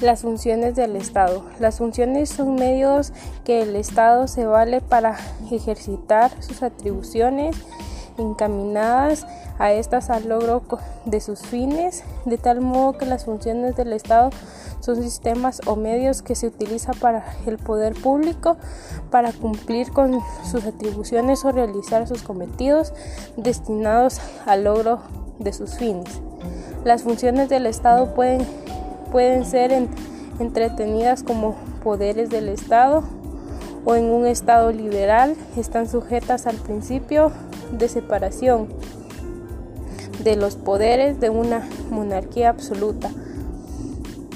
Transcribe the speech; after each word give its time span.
Las 0.00 0.22
funciones 0.22 0.76
del 0.76 0.94
Estado. 0.94 1.44
Las 1.58 1.78
funciones 1.78 2.28
son 2.28 2.54
medios 2.54 3.12
que 3.44 3.62
el 3.62 3.74
Estado 3.74 4.28
se 4.28 4.46
vale 4.46 4.80
para 4.80 5.16
ejercitar 5.50 6.30
sus 6.42 6.62
atribuciones 6.62 7.56
encaminadas 8.18 9.26
a 9.58 9.72
estas 9.72 10.10
al 10.10 10.28
logro 10.28 10.62
de 11.04 11.20
sus 11.20 11.40
fines, 11.40 12.04
de 12.24 12.38
tal 12.38 12.60
modo 12.60 12.98
que 12.98 13.06
las 13.06 13.24
funciones 13.24 13.76
del 13.76 13.92
Estado 13.92 14.30
son 14.80 15.02
sistemas 15.02 15.60
o 15.66 15.76
medios 15.76 16.22
que 16.22 16.34
se 16.34 16.46
utilizan 16.46 16.94
para 16.98 17.24
el 17.46 17.58
poder 17.58 17.94
público 17.94 18.56
para 19.10 19.32
cumplir 19.32 19.92
con 19.92 20.20
sus 20.50 20.64
atribuciones 20.64 21.44
o 21.44 21.52
realizar 21.52 22.06
sus 22.06 22.22
cometidos 22.22 22.92
destinados 23.36 24.20
al 24.46 24.64
logro 24.64 25.00
de 25.38 25.52
sus 25.52 25.74
fines. 25.74 26.20
Las 26.84 27.02
funciones 27.02 27.48
del 27.48 27.66
Estado 27.66 28.14
pueden 28.14 28.46
pueden 29.10 29.44
ser 29.44 29.72
entretenidas 30.38 31.22
como 31.22 31.54
poderes 31.82 32.28
del 32.30 32.48
Estado 32.48 33.02
o 33.86 33.94
en 33.94 34.10
un 34.10 34.26
Estado 34.26 34.70
liberal 34.72 35.36
están 35.56 35.88
sujetas 35.88 36.46
al 36.46 36.56
principio 36.56 37.32
de 37.70 37.88
separación 37.88 38.68
de 40.22 40.34
los 40.36 40.56
poderes 40.56 41.20
de 41.20 41.30
una 41.30 41.66
monarquía 41.88 42.50
absoluta 42.50 43.10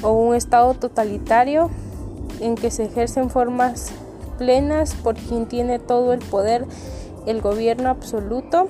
o 0.02 0.12
un 0.12 0.36
Estado 0.36 0.73
totalitario 0.74 1.68
en 2.38 2.54
que 2.54 2.71
se 2.71 2.84
ejercen 2.84 3.28
formas 3.28 3.90
plenas 4.38 4.95
por 4.95 5.16
quien 5.16 5.46
tiene 5.46 5.80
todo 5.80 6.12
el 6.12 6.21
poder, 6.21 6.65
el 7.26 7.43
gobierno 7.43 7.90
absoluto, 7.90 8.68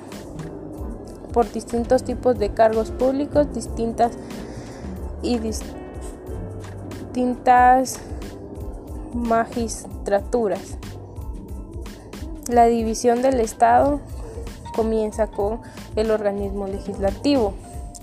por 1.32 1.52
distintos 1.52 2.04
tipos 2.04 2.38
de 2.38 2.54
cargos 2.54 2.90
públicos, 2.90 3.52
distintas 3.54 4.12
y 5.22 5.38
distintas 7.12 8.00
magistraturas. 9.14 10.76
La 12.48 12.66
división 12.66 13.22
del 13.22 13.40
Estado 13.40 14.00
comienza 14.74 15.28
con 15.28 15.60
el 15.96 16.10
organismo 16.10 16.66
legislativo. 16.66 17.54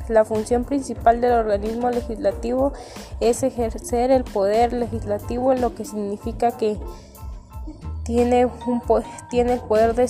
La 0.08 0.24
función 0.24 0.64
principal 0.64 1.20
del 1.20 1.34
organismo 1.34 1.90
legislativo 1.90 2.72
es 3.20 3.44
ejercer 3.44 4.12
el 4.12 4.24
poder 4.24 4.72
legislativo, 4.72 5.54
lo 5.54 5.76
que 5.76 5.84
significa 5.84 6.52
que 6.52 6.78
tiene, 8.04 8.46
un, 8.46 8.82
tiene 9.30 9.54
el 9.54 9.60
poder 9.60 9.96
de, 9.96 10.10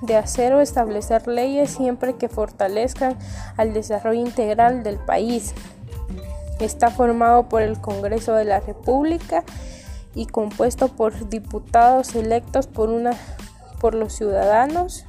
de 0.00 0.16
hacer 0.16 0.54
o 0.54 0.60
establecer 0.60 1.28
leyes 1.28 1.70
siempre 1.70 2.14
que 2.14 2.30
fortalezcan 2.30 3.18
al 3.58 3.74
desarrollo 3.74 4.20
integral 4.20 4.82
del 4.82 4.96
país. 4.96 5.52
Está 6.58 6.90
formado 6.90 7.50
por 7.50 7.60
el 7.60 7.78
Congreso 7.78 8.34
de 8.34 8.46
la 8.46 8.60
República 8.60 9.44
y 10.16 10.26
compuesto 10.26 10.88
por 10.88 11.28
diputados 11.28 12.14
electos 12.16 12.66
por, 12.66 12.88
una, 12.88 13.12
por 13.78 13.94
los 13.94 14.14
ciudadanos. 14.14 15.04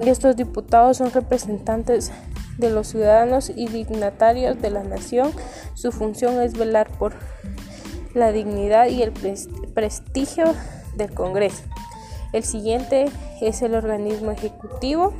Estos 0.00 0.36
diputados 0.36 0.96
son 0.96 1.12
representantes 1.12 2.10
de 2.56 2.70
los 2.70 2.88
ciudadanos 2.88 3.50
y 3.54 3.68
dignatarios 3.68 4.60
de 4.60 4.70
la 4.70 4.82
nación. 4.82 5.30
Su 5.74 5.92
función 5.92 6.40
es 6.40 6.54
velar 6.54 6.90
por 6.98 7.14
la 8.14 8.32
dignidad 8.32 8.88
y 8.88 9.02
el 9.02 9.12
prestigio 9.74 10.54
del 10.96 11.12
Congreso. 11.12 11.62
El 12.32 12.42
siguiente 12.42 13.06
es 13.42 13.60
el 13.60 13.74
organismo 13.74 14.30
ejecutivo. 14.30 15.12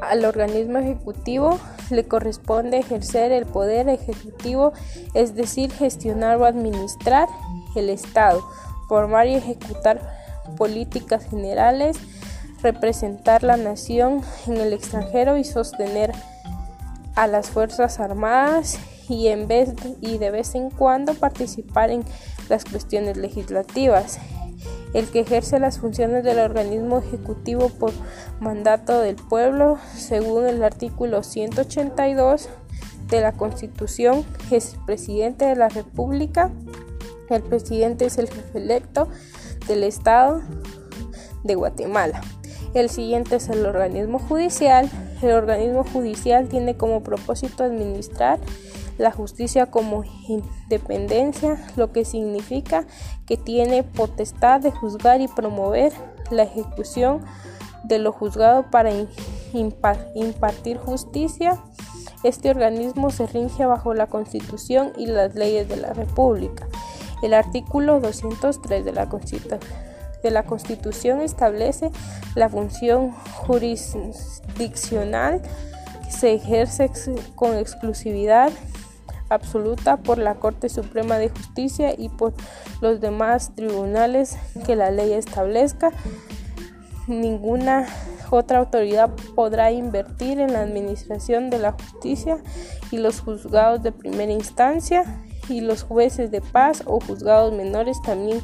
Al 0.00 0.24
organismo 0.24 0.78
ejecutivo 0.78 1.58
le 1.90 2.06
corresponde 2.06 2.78
ejercer 2.78 3.32
el 3.32 3.46
poder 3.46 3.88
ejecutivo, 3.88 4.72
es 5.14 5.34
decir, 5.34 5.72
gestionar 5.72 6.36
o 6.36 6.44
administrar 6.44 7.28
el 7.74 7.90
Estado, 7.90 8.42
formar 8.88 9.26
y 9.26 9.34
ejecutar 9.34 10.00
políticas 10.56 11.24
generales, 11.28 11.98
representar 12.62 13.42
la 13.42 13.56
nación 13.56 14.22
en 14.46 14.56
el 14.56 14.72
extranjero 14.72 15.36
y 15.36 15.44
sostener 15.44 16.12
a 17.14 17.26
las 17.26 17.50
Fuerzas 17.50 18.00
Armadas 18.00 18.78
y, 19.08 19.28
en 19.28 19.48
vez 19.48 19.74
y 20.00 20.18
de 20.18 20.30
vez 20.30 20.54
en 20.54 20.70
cuando 20.70 21.14
participar 21.14 21.90
en 21.90 22.04
las 22.48 22.64
cuestiones 22.64 23.16
legislativas 23.16 24.18
el 24.94 25.08
que 25.08 25.20
ejerce 25.20 25.58
las 25.58 25.78
funciones 25.78 26.24
del 26.24 26.38
organismo 26.38 26.98
ejecutivo 26.98 27.68
por 27.68 27.92
mandato 28.40 29.00
del 29.00 29.16
pueblo, 29.16 29.78
según 29.94 30.46
el 30.46 30.62
artículo 30.62 31.22
182 31.22 32.48
de 33.08 33.20
la 33.20 33.32
Constitución, 33.32 34.24
es 34.50 34.74
el 34.74 34.84
presidente 34.84 35.44
de 35.44 35.56
la 35.56 35.68
República. 35.68 36.50
El 37.28 37.42
presidente 37.42 38.06
es 38.06 38.18
el 38.18 38.28
jefe 38.28 38.58
electo 38.58 39.08
del 39.66 39.84
Estado 39.84 40.40
de 41.44 41.54
Guatemala. 41.54 42.20
El 42.74 42.90
siguiente 42.90 43.36
es 43.36 43.48
el 43.48 43.64
organismo 43.66 44.18
judicial. 44.18 44.90
El 45.22 45.32
organismo 45.32 45.84
judicial 45.84 46.48
tiene 46.48 46.76
como 46.76 47.02
propósito 47.02 47.64
administrar 47.64 48.38
la 48.98 49.12
justicia 49.12 49.66
como 49.66 50.02
independencia, 50.28 51.64
lo 51.76 51.92
que 51.92 52.04
significa 52.04 52.84
que 53.26 53.36
tiene 53.36 53.84
potestad 53.84 54.60
de 54.60 54.72
juzgar 54.72 55.20
y 55.20 55.28
promover 55.28 55.92
la 56.30 56.42
ejecución 56.42 57.20
de 57.84 58.00
lo 58.00 58.10
juzgado 58.12 58.70
para 58.70 58.90
impartir 59.52 60.78
justicia. 60.78 61.58
Este 62.24 62.50
organismo 62.50 63.10
se 63.10 63.28
rige 63.28 63.64
bajo 63.64 63.94
la 63.94 64.08
Constitución 64.08 64.92
y 64.98 65.06
las 65.06 65.36
leyes 65.36 65.68
de 65.68 65.76
la 65.76 65.92
República. 65.92 66.66
El 67.22 67.34
artículo 67.34 68.00
203 68.00 68.84
de 68.84 68.92
la, 68.92 69.08
de 70.22 70.30
la 70.30 70.42
Constitución 70.42 71.20
establece 71.20 71.90
la 72.34 72.48
función 72.48 73.12
jurisdiccional 73.12 75.40
que 76.04 76.10
se 76.10 76.34
ejerce 76.34 76.90
con 77.36 77.56
exclusividad 77.56 78.50
absoluta 79.28 79.96
por 79.96 80.18
la 80.18 80.34
Corte 80.34 80.68
Suprema 80.68 81.18
de 81.18 81.28
Justicia 81.28 81.94
y 81.96 82.08
por 82.08 82.34
los 82.80 83.00
demás 83.00 83.54
tribunales 83.54 84.36
que 84.66 84.76
la 84.76 84.90
ley 84.90 85.12
establezca. 85.12 85.92
Ninguna 87.06 87.86
otra 88.30 88.58
autoridad 88.58 89.10
podrá 89.34 89.70
invertir 89.70 90.40
en 90.40 90.52
la 90.52 90.60
administración 90.60 91.50
de 91.50 91.58
la 91.58 91.72
justicia 91.72 92.38
y 92.90 92.98
los 92.98 93.20
juzgados 93.20 93.82
de 93.82 93.92
primera 93.92 94.32
instancia 94.32 95.04
y 95.48 95.60
los 95.62 95.82
jueces 95.82 96.30
de 96.30 96.40
paz 96.40 96.82
o 96.84 97.00
juzgados 97.00 97.54
menores 97.54 98.00
también 98.02 98.40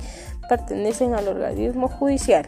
pertenecen 0.49 1.15
al 1.15 1.28
organismo 1.28 1.89
judicial. 1.89 2.47